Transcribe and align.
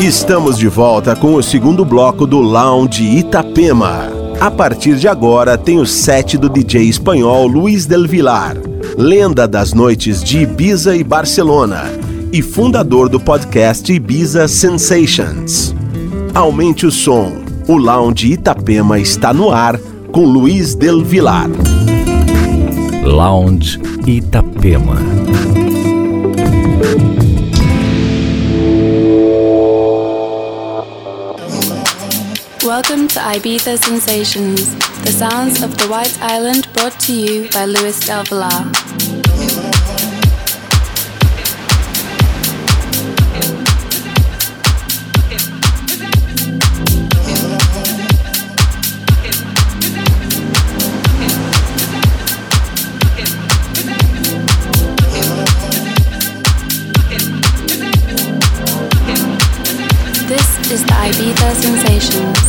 Estamos 0.00 0.56
de 0.56 0.66
volta 0.66 1.14
com 1.14 1.34
o 1.34 1.42
segundo 1.42 1.84
bloco 1.84 2.26
do 2.26 2.38
Lounge 2.38 3.04
Itapema. 3.04 4.08
A 4.40 4.50
partir 4.50 4.96
de 4.96 5.06
agora 5.06 5.58
tem 5.58 5.78
o 5.78 5.84
set 5.84 6.38
do 6.38 6.48
DJ 6.48 6.84
espanhol 6.88 7.46
Luiz 7.46 7.84
Del 7.84 8.08
Vilar, 8.08 8.56
lenda 8.96 9.46
das 9.46 9.74
noites 9.74 10.24
de 10.24 10.38
Ibiza 10.38 10.96
e 10.96 11.04
Barcelona 11.04 11.84
e 12.32 12.40
fundador 12.40 13.10
do 13.10 13.20
podcast 13.20 13.92
Ibiza 13.92 14.48
Sensations. 14.48 15.74
Aumente 16.34 16.86
o 16.86 16.90
som. 16.90 17.32
O 17.68 17.76
Lounge 17.76 18.32
Itapema 18.32 18.98
está 18.98 19.34
no 19.34 19.52
ar 19.52 19.78
com 20.10 20.24
Luiz 20.24 20.74
Del 20.74 21.04
Vilar. 21.04 21.50
Lounge 23.04 23.78
Itapema. 24.06 25.19
Welcome 32.80 33.08
to 33.08 33.20
Ibiza 33.20 33.76
Sensations, 33.76 34.74
the 35.04 35.12
sounds 35.12 35.62
of 35.62 35.76
the 35.76 35.86
White 35.88 36.18
Island 36.22 36.66
brought 36.72 36.98
to 37.00 37.12
you 37.12 37.46
by 37.50 37.66
Luis 37.66 38.00
Del 38.00 38.24
Villar. 38.24 38.48
This 60.26 60.70
is 60.72 60.82
the 60.86 60.94
Ibiza 60.94 61.54
Sensations. 61.56 62.39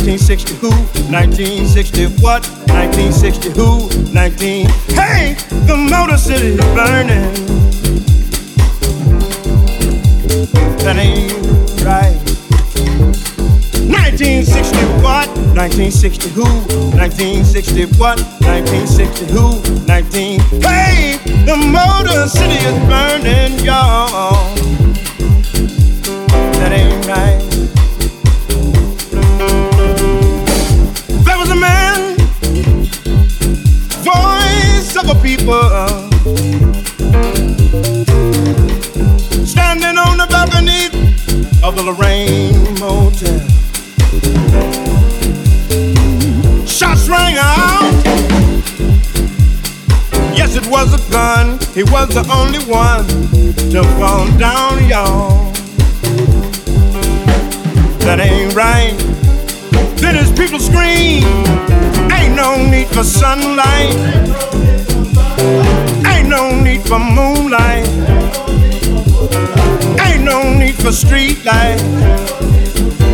1960 0.00 0.54
who? 0.54 0.70
1960 1.10 2.06
what? 2.22 2.46
1960 2.68 3.50
who? 3.50 3.88
19. 4.12 4.66
Hey, 4.94 5.34
the 5.66 5.76
Motor 5.76 6.16
City 6.16 6.54
is 6.54 6.60
burning. 6.74 7.32
That 10.84 10.96
ain't 10.96 11.32
right. 11.84 12.16
1960 13.90 14.76
what? 15.02 15.28
1960 15.54 16.28
who? 16.30 16.44
1960 16.96 17.86
what? 17.98 18.20
1960 18.40 19.26
who? 19.26 19.62
19. 19.86 20.40
Hey, 20.62 21.18
the 21.44 21.56
Motor 21.56 22.28
City 22.28 22.54
is 22.54 22.78
burning, 22.88 23.58
y'all. 23.64 24.54
That 26.58 26.72
ain't 26.72 27.06
right. 27.06 27.49
People, 35.22 35.60
standing 39.44 39.98
on 39.98 40.16
the 40.16 40.26
balcony 40.30 40.86
of 41.62 41.76
the 41.76 41.82
Lorraine 41.82 42.54
Motel. 42.78 43.40
Shots 46.66 47.08
rang 47.08 47.36
out. 47.38 48.02
Yes, 50.34 50.56
it 50.56 50.66
was 50.68 50.94
a 50.94 51.10
gun. 51.10 51.58
He 51.74 51.82
was 51.82 52.08
the 52.08 52.24
only 52.32 52.60
one 52.64 53.06
to 53.70 53.82
fall 53.98 54.26
down, 54.38 54.88
y'all. 54.88 55.52
That 58.00 58.20
ain't 58.20 58.54
right. 58.54 58.96
Then 59.96 60.14
his 60.14 60.30
people 60.32 60.58
scream. 60.58 61.24
Ain't 62.10 62.34
no 62.34 62.56
need 62.70 62.88
for 62.88 63.04
sunlight. 63.04 63.94
Ain't 66.06 66.28
no 66.28 66.60
need 66.60 66.82
for 66.82 66.98
moonlight. 66.98 67.86
Ain't 70.00 70.24
no 70.24 70.52
need 70.52 70.74
for 70.74 70.92
street 70.92 71.44
light. 71.44 71.78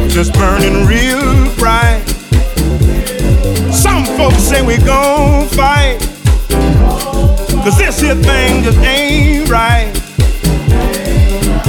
Just 0.09 0.33
burning 0.35 0.87
real 0.87 1.55
bright. 1.57 2.03
Some 3.73 4.05
folks 4.17 4.43
say 4.43 4.63
we 4.63 4.79
gon' 4.79 5.47
fight. 5.49 5.99
Cause 7.63 7.79
this 7.79 8.01
here 8.01 8.15
thing 8.15 8.63
just 8.63 8.79
ain't 8.79 9.49
right. 9.49 9.93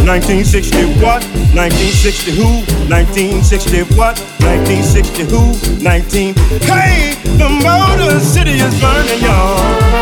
1960 0.07 0.77
what? 1.03 1.21
1960 1.53 2.31
who? 2.31 2.47
1960 2.87 3.83
what? 3.97 4.17
1960 4.39 5.23
who? 5.23 5.83
19. 5.83 6.33
Hey, 6.63 7.15
the 7.37 7.49
Motor 7.49 8.19
City 8.19 8.51
is 8.51 8.79
burning, 8.79 9.21
y'all. 9.21 9.96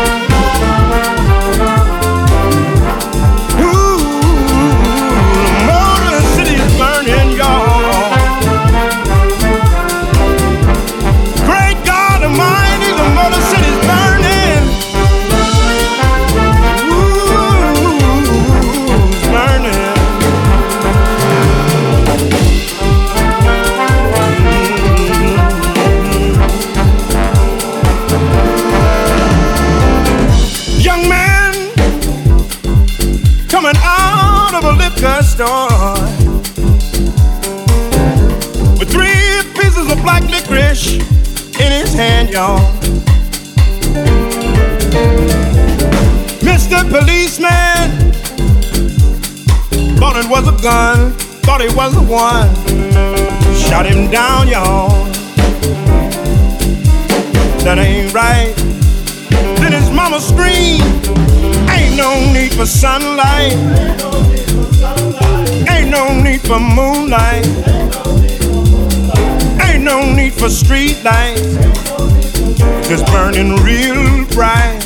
It 51.66 51.74
was 51.74 51.94
the 51.94 52.02
one. 52.02 52.48
Shot 53.56 53.86
him 53.86 54.10
down, 54.10 54.46
y'all. 54.46 55.04
That 57.64 57.78
ain't 57.78 58.14
right. 58.14 58.54
Then 59.60 59.72
his 59.72 59.90
mama 59.90 60.20
screamed, 60.20 60.82
Ain't 61.70 61.96
no 61.96 62.10
need 62.32 62.52
for 62.54 62.66
sunlight. 62.66 63.56
Ain't 65.68 65.90
no 65.90 66.04
need 66.22 66.42
for 66.42 66.60
moonlight. 66.60 67.46
Ain't 69.66 69.82
no 69.82 70.12
need 70.14 70.34
for 70.34 70.48
street 70.48 71.02
lights. 71.02 71.56
Just 72.88 73.06
burning 73.06 73.56
real 73.66 74.24
bright. 74.36 74.80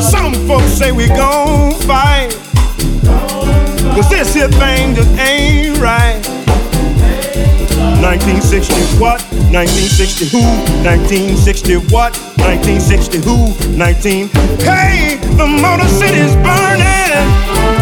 Some 0.00 0.34
folks 0.48 0.72
say 0.72 0.90
we 0.90 1.06
gon' 1.08 1.74
fight. 1.82 2.51
Cause 3.94 4.08
this 4.08 4.34
here 4.34 4.48
thing 4.48 4.94
just 4.94 5.10
ain't 5.18 5.78
right. 5.78 6.20
1960 8.00 8.74
what? 8.98 9.20
1960 9.52 10.26
who? 10.32 10.40
1960 10.82 11.76
what? 11.92 12.16
1960 12.40 13.18
who? 13.18 13.52
19. 13.76 14.28
Hey, 14.64 15.20
the 15.36 15.46
Motor 15.46 15.88
City's 15.88 16.34
burning. 16.36 17.81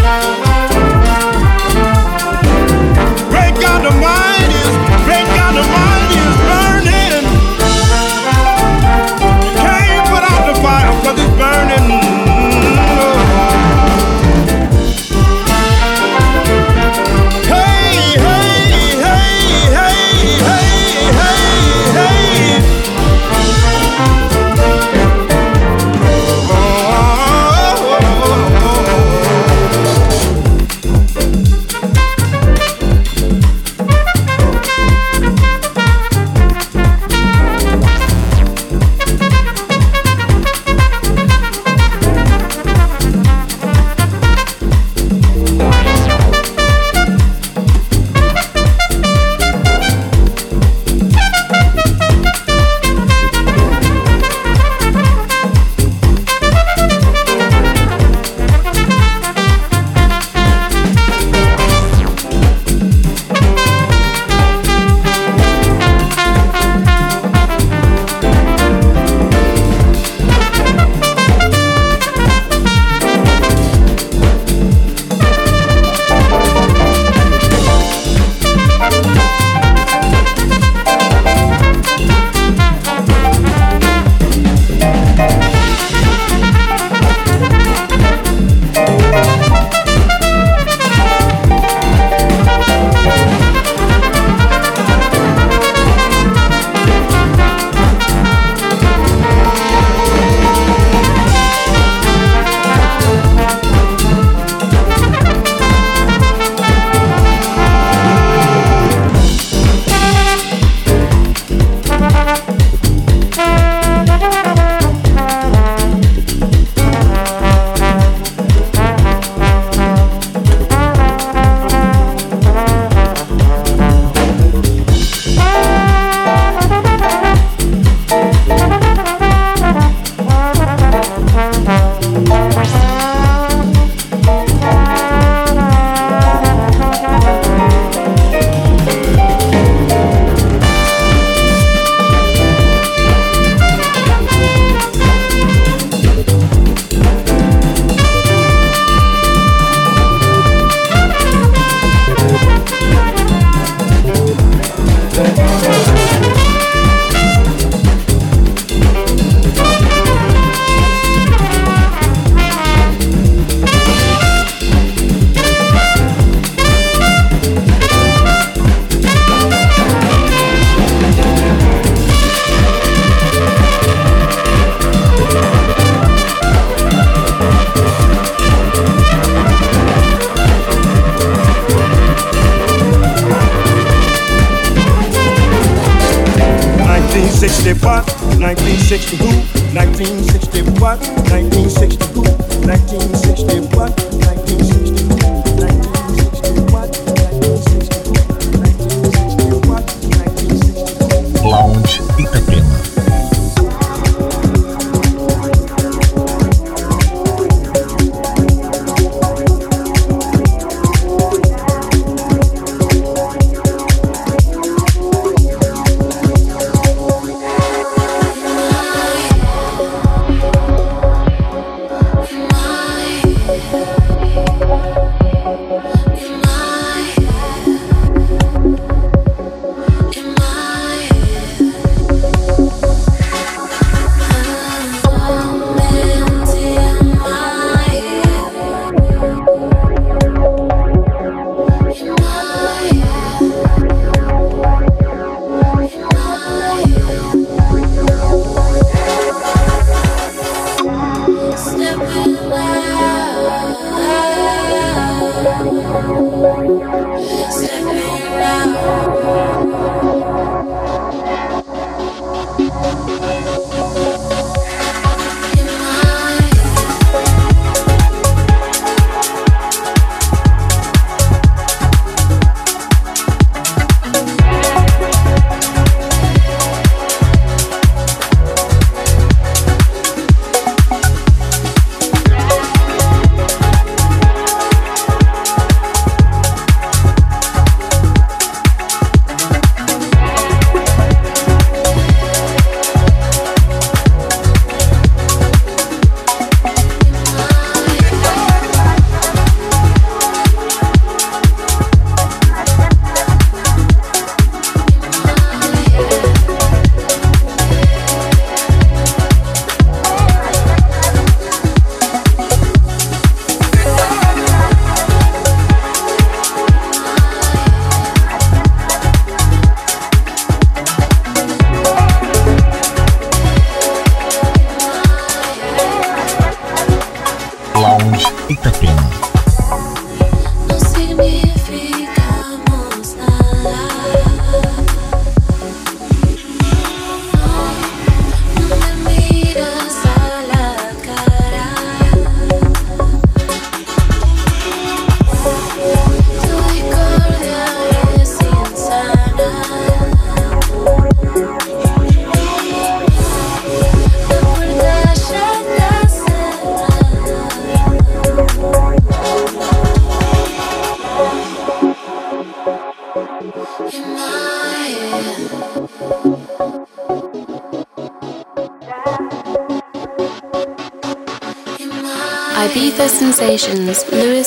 Sensations, 373.59 374.09
Luis 374.12 374.47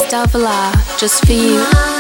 just 0.98 1.26
for 1.26 1.34
you. 1.34 1.93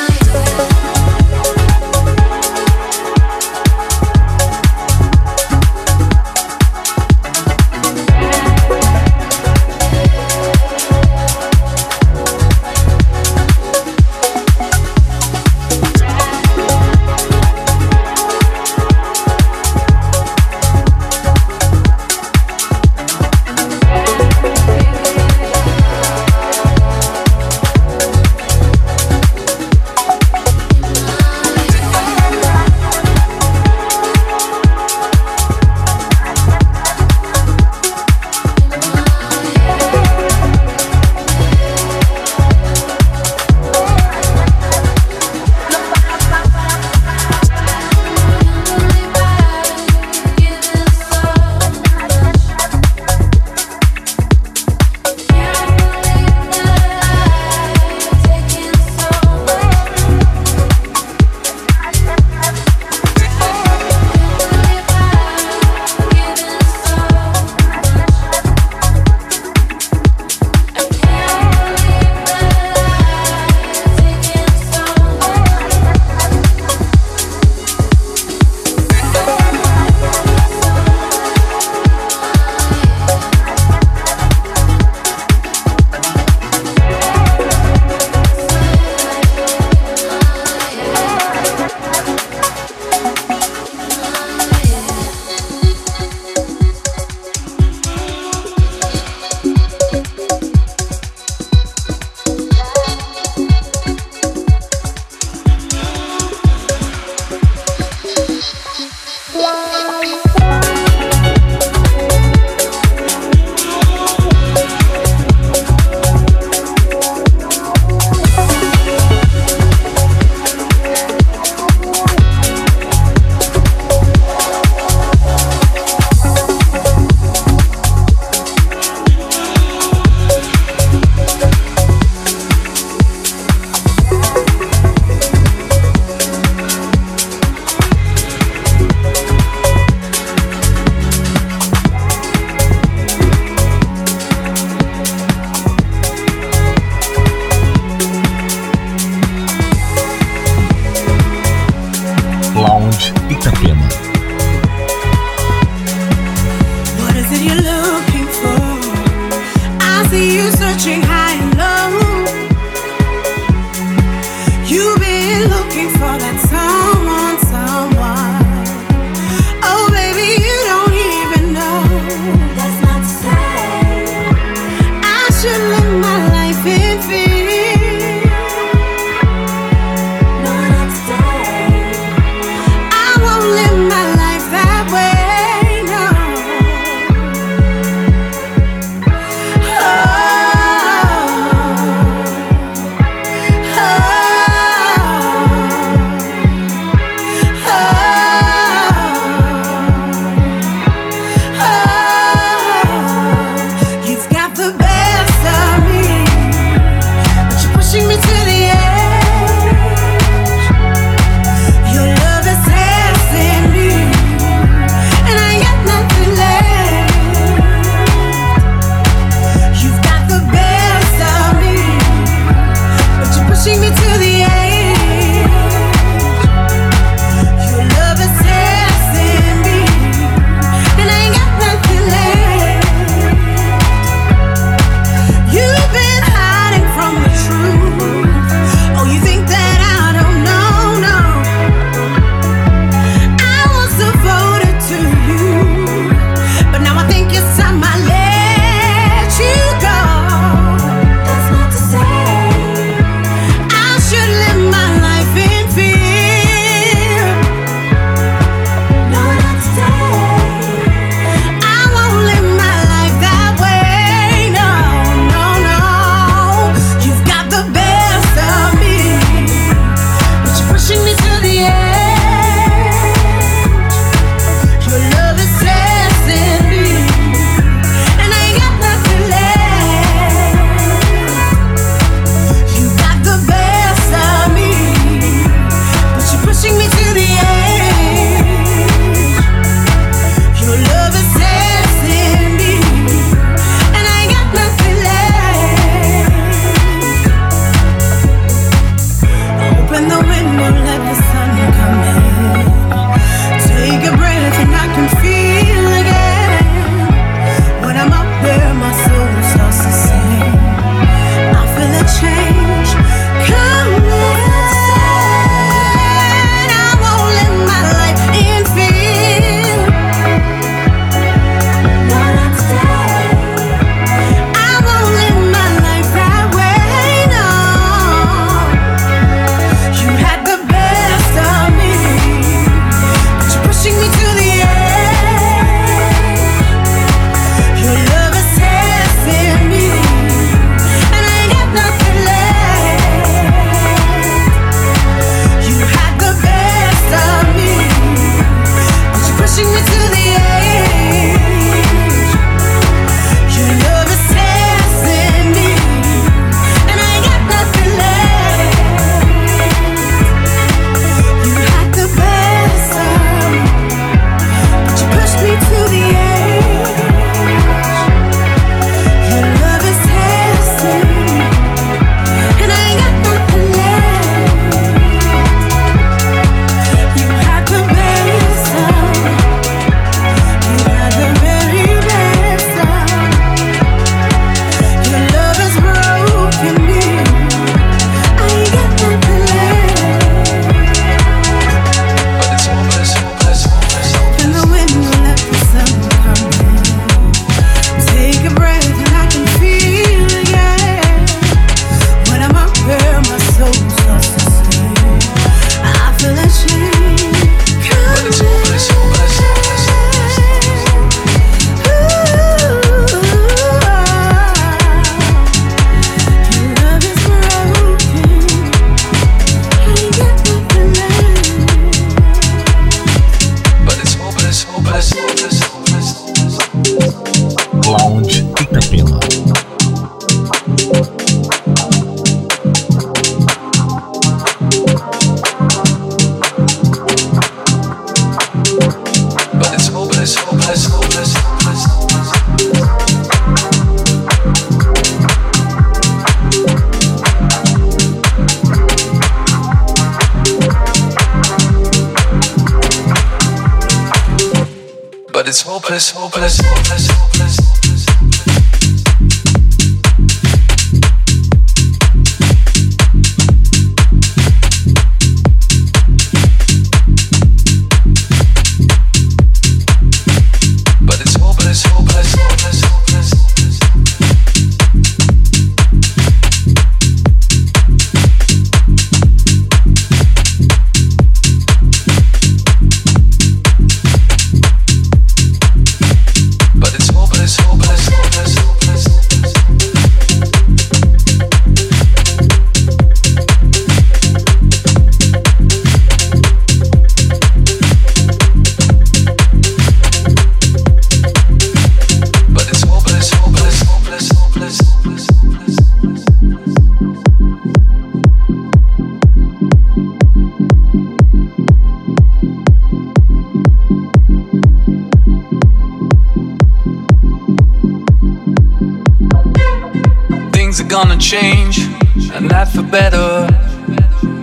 And 522.63 522.71
for 522.71 522.83
better. 522.83 523.47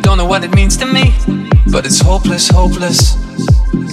Don't 0.02 0.18
know 0.18 0.26
what 0.26 0.44
it 0.44 0.54
means 0.54 0.76
to 0.78 0.86
me, 0.86 1.14
but 1.70 1.86
it's 1.86 2.00
hopeless, 2.00 2.48
hopeless. 2.48 3.14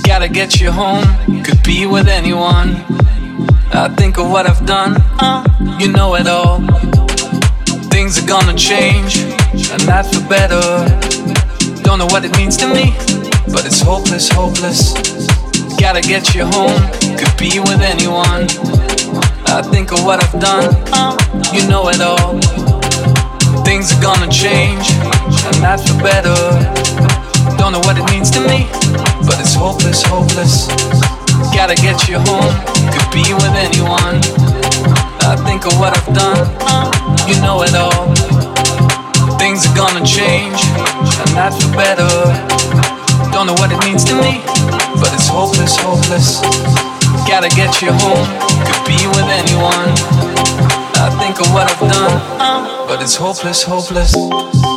Gotta 0.03 0.27
get 0.27 0.59
you 0.59 0.71
home, 0.71 1.05
could 1.43 1.61
be 1.63 1.85
with 1.85 2.07
anyone. 2.07 2.69
I 3.73 3.93
think 3.97 4.17
of 4.17 4.29
what 4.29 4.49
I've 4.49 4.65
done, 4.65 4.95
uh, 5.19 5.43
you 5.79 5.91
know 5.91 6.15
it 6.15 6.27
all. 6.27 6.59
Things 7.89 8.21
are 8.21 8.27
gonna 8.27 8.55
change, 8.55 9.17
and 9.71 9.81
that 9.89 10.05
for 10.11 10.23
better. 10.27 10.65
Don't 11.83 11.99
know 11.99 12.07
what 12.07 12.25
it 12.25 12.35
means 12.37 12.57
to 12.57 12.67
me, 12.67 12.93
but 13.53 13.65
it's 13.65 13.81
hopeless, 13.81 14.29
hopeless. 14.29 14.93
Gotta 15.79 16.01
get 16.01 16.35
you 16.35 16.45
home, 16.45 16.81
could 17.17 17.35
be 17.37 17.59
with 17.59 17.81
anyone. 17.81 18.47
I 19.47 19.61
think 19.71 19.91
of 19.91 20.03
what 20.03 20.23
I've 20.23 20.39
done, 20.39 20.75
uh, 20.91 21.15
you 21.53 21.67
know 21.67 21.87
it 21.89 22.01
all. 22.01 22.56
Things 23.67 23.91
are 23.91 24.01
gonna 24.01 24.31
change, 24.31 24.95
and 24.95 25.61
not 25.61 25.83
for 25.83 25.99
better. 25.99 26.39
Don't 27.59 27.73
know 27.73 27.83
what 27.83 27.97
it 27.99 28.07
means 28.09 28.31
to 28.31 28.39
me, 28.39 28.63
but 29.27 29.35
it's 29.43 29.55
hopeless, 29.55 30.01
hopeless. 30.03 30.71
Gotta 31.51 31.75
get 31.75 32.07
you 32.07 32.15
home, 32.31 32.55
could 32.95 33.11
be 33.11 33.27
with 33.35 33.51
anyone. 33.59 34.23
I 35.27 35.35
think 35.43 35.65
of 35.67 35.75
what 35.83 35.91
I've 35.99 36.07
done, 36.15 36.47
you 37.27 37.35
know 37.43 37.59
it 37.67 37.75
all. 37.75 38.07
Things 39.35 39.67
are 39.67 39.75
gonna 39.75 40.05
change, 40.07 40.63
and 41.19 41.35
not 41.35 41.51
for 41.51 41.67
better. 41.75 42.07
Don't 43.35 43.47
know 43.47 43.57
what 43.59 43.73
it 43.75 43.83
means 43.83 44.05
to 44.05 44.15
me, 44.15 44.39
but 44.95 45.11
it's 45.11 45.27
hopeless, 45.27 45.75
hopeless. 45.75 46.39
Gotta 47.27 47.49
get 47.49 47.81
you 47.81 47.91
home, 47.91 48.27
could 48.63 48.83
be 48.87 48.99
with 49.11 49.27
anyone. 49.27 49.91
I 51.03 51.11
think 51.19 51.41
of 51.43 51.51
what 51.51 51.67
I've 51.67 51.83
done 51.91 52.76
but 52.87 53.01
it's 53.01 53.15
hopeless, 53.15 53.63
hopeless. 53.63 54.76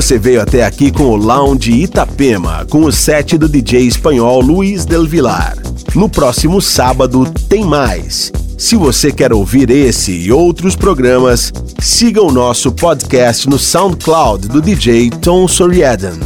Você 0.00 0.18
veio 0.18 0.40
até 0.40 0.64
aqui 0.64 0.90
com 0.90 1.10
o 1.10 1.16
Lounge 1.16 1.72
Itapema, 1.72 2.66
com 2.70 2.84
o 2.84 2.90
set 2.90 3.36
do 3.36 3.46
DJ 3.46 3.82
espanhol 3.82 4.40
Luiz 4.40 4.86
Del 4.86 5.06
Vilar. 5.06 5.58
No 5.94 6.08
próximo 6.08 6.58
sábado 6.58 7.30
tem 7.50 7.66
mais. 7.66 8.32
Se 8.56 8.76
você 8.76 9.12
quer 9.12 9.30
ouvir 9.30 9.68
esse 9.70 10.10
e 10.10 10.32
outros 10.32 10.74
programas, 10.74 11.52
siga 11.78 12.22
o 12.22 12.32
nosso 12.32 12.72
podcast 12.72 13.46
no 13.46 13.58
SoundCloud 13.58 14.48
do 14.48 14.62
DJ 14.62 15.10
Tom 15.10 15.46
Soriaden. 15.46 16.18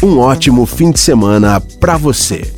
Um 0.00 0.18
ótimo 0.18 0.64
fim 0.64 0.92
de 0.92 1.00
semana 1.00 1.60
para 1.80 1.96
você. 1.96 2.55